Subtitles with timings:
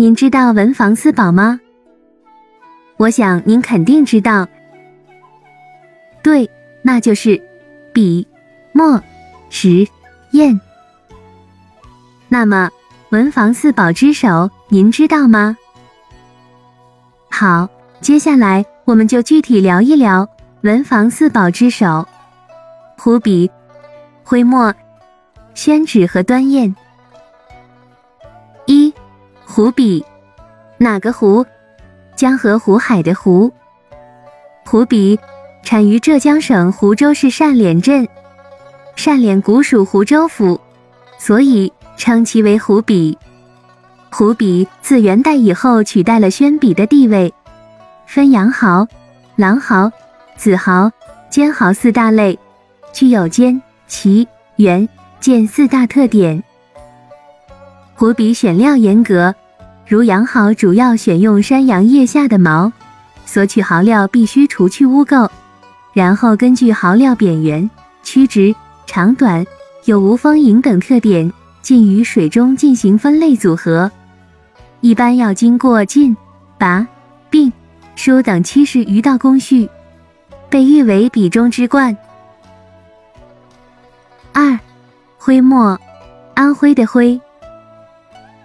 [0.00, 1.58] 您知道文房四宝吗？
[2.98, 4.46] 我想您肯定知道。
[6.22, 6.48] 对，
[6.82, 7.42] 那就是
[7.92, 8.24] 笔、
[8.70, 9.02] 墨、
[9.50, 9.84] 纸、
[10.30, 10.60] 砚。
[12.28, 12.70] 那么，
[13.10, 15.56] 文房四宝之首，您知道吗？
[17.28, 17.68] 好，
[18.00, 20.28] 接下来我们就具体聊一聊
[20.60, 22.06] 文房四宝之首：
[22.96, 23.50] 湖笔、
[24.22, 24.72] 徽墨、
[25.54, 26.72] 宣纸和端砚。
[29.58, 30.04] 湖笔，
[30.76, 31.44] 哪个湖？
[32.14, 33.52] 江河湖海的湖。
[34.64, 35.18] 湖笔
[35.64, 38.06] 产于浙江省湖州市单脸镇，
[38.94, 40.60] 善脸古属湖州府，
[41.18, 41.72] 所以。
[41.96, 43.18] 称其为湖笔。
[44.12, 47.34] 湖笔自元代以后取代了宣笔的地位，
[48.06, 48.86] 分羊毫、
[49.34, 49.90] 狼毫、
[50.36, 50.88] 子毫、
[51.28, 52.38] 尖毫四大类，
[52.92, 54.88] 具有尖、齐、圆、
[55.18, 56.44] 剑四大特点。
[57.96, 59.34] 湖笔选料严格，
[59.88, 62.70] 如羊毫主要选用山羊腋下的毛，
[63.24, 65.26] 所取毫料必须除去污垢，
[65.94, 67.70] 然后根据毫料扁圆、
[68.02, 68.54] 曲直、
[68.86, 69.46] 长短、
[69.86, 71.32] 有无丰盈等特点。
[71.62, 73.90] 浸于水中进行分类组合，
[74.80, 76.16] 一般要经过浸、
[76.56, 76.86] 拔、
[77.28, 77.52] 并、
[77.94, 79.68] 梳等七十余道工序，
[80.48, 81.94] 被誉为笔中之冠。
[84.32, 84.58] 二、
[85.18, 85.78] 徽墨，
[86.34, 87.20] 安徽的徽。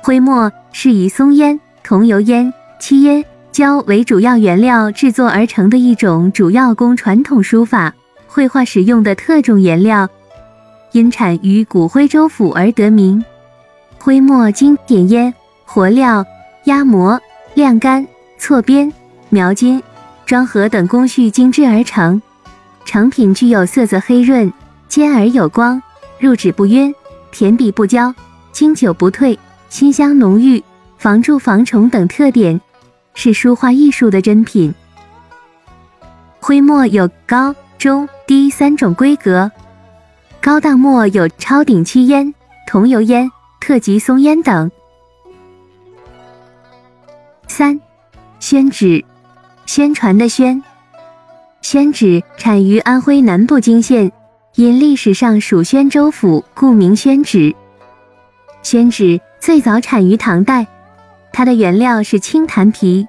[0.00, 7.94] 徽墨是以松烟、桐油烟、漆烟、胶为主要原料制作而成的一种主要供传统书法、
[8.26, 10.08] 绘画使用的特种颜料。
[10.92, 13.22] 因产于古徽州府而得名。
[13.98, 16.24] 徽墨经点烟、活料、
[16.64, 17.20] 压磨、
[17.54, 18.06] 晾干、
[18.38, 18.90] 错边、
[19.28, 19.82] 描金、
[20.24, 22.22] 装盒等工序精制而成，
[22.84, 24.50] 成品具有色泽黑润、
[24.88, 25.82] 尖而有光、
[26.18, 26.94] 入纸不晕、
[27.32, 28.14] 填笔不焦、
[28.50, 29.38] 经久不退、
[29.68, 30.62] 馨香浓郁、
[30.96, 32.60] 防蛀防虫等特点，
[33.14, 34.74] 是书画艺术的珍品。
[36.40, 39.50] 徽墨有高、中、低三种规格。
[40.40, 42.32] 高档墨有超顶漆烟、
[42.66, 44.70] 桐油烟、特级松烟等。
[47.46, 47.78] 三、
[48.40, 49.04] 宣纸，
[49.66, 50.62] 宣传的宣。
[51.60, 54.10] 宣纸产于安徽南部泾县，
[54.54, 57.54] 因历史上属宣州府，故名宣纸。
[58.62, 60.66] 宣纸最早产于唐代，
[61.32, 63.06] 它的原料是青檀皮，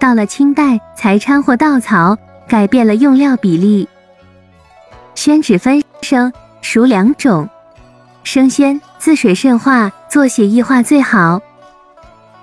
[0.00, 2.16] 到了清代才掺和稻草，
[2.48, 3.88] 改变了用料比例。
[5.14, 6.32] 宣纸分生。
[6.66, 7.46] 属两种，
[8.22, 11.38] 生宣自水渗化，做写意画最好；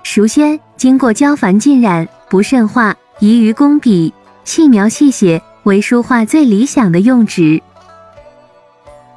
[0.04, 4.14] 熟宣经过焦矾浸染，不渗化，宜于工笔，
[4.44, 7.60] 细描细写，为书画最理想的用纸。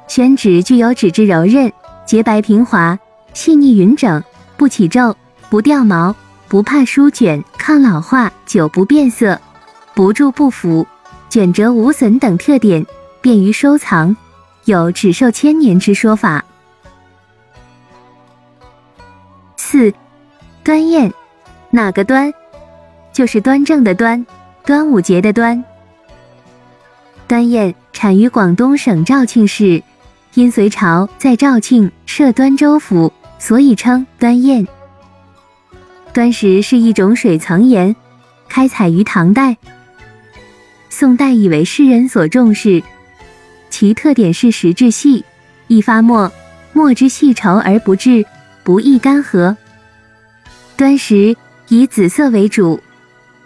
[0.08, 1.72] 宣纸具有纸质柔韧、
[2.04, 2.98] 洁白平滑、
[3.36, 4.24] 细腻匀整、
[4.56, 5.14] 不起皱、
[5.50, 6.16] 不掉毛、
[6.48, 9.38] 不怕书卷、抗老化、久不变色、
[9.94, 10.86] 不蛀不腐、
[11.28, 12.86] 卷折无损等特点，
[13.20, 14.16] 便于收藏。
[14.64, 16.42] 有“只寿千年”之说法。
[19.58, 19.92] 四，
[20.64, 21.12] 端砚，
[21.70, 22.32] 哪个端？
[23.12, 24.24] 就是端正的端，
[24.64, 25.62] 端午节的端。
[27.28, 29.82] 端砚产于广东省肇庆市，
[30.32, 33.12] 因隋朝在肇庆设端州府，
[33.46, 34.66] 所以称端砚。
[36.12, 37.94] 端石是一种水层岩，
[38.48, 39.56] 开采于唐代，
[40.88, 42.82] 宋代以为世人所重视。
[43.70, 45.24] 其特点是石质细，
[45.68, 46.32] 易发墨，
[46.72, 48.26] 墨汁细稠而不滞，
[48.64, 49.54] 不易干涸。
[50.76, 51.36] 端石
[51.68, 52.80] 以紫色为主，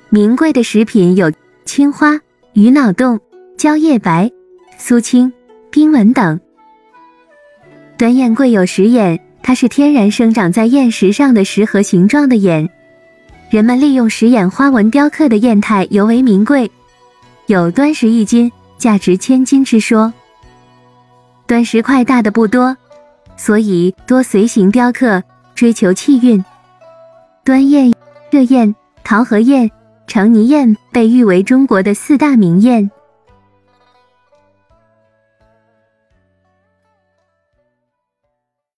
[0.08, 1.30] 名贵的石品有
[1.66, 2.18] 青花、
[2.54, 3.20] 鱼脑洞、
[3.58, 4.30] 蕉叶白、
[4.78, 5.30] 苏青、
[5.70, 6.40] 冰纹等。
[7.98, 12.68] 端砚贵有石眼，它是天然生长在砚石上的石盒形状的砚，
[13.50, 16.70] 人们利用石眼花纹雕刻的砚台尤为名贵，
[17.46, 20.12] 有端石一斤价值千金之说。
[21.46, 22.76] 端石块大的不多，
[23.36, 25.22] 所以多随形雕刻，
[25.54, 26.44] 追求气韵。
[27.42, 27.92] 端砚、
[28.30, 28.72] 热砚、
[29.02, 29.68] 桃核砚、
[30.06, 32.88] 成泥砚被誉为中国的四大名砚。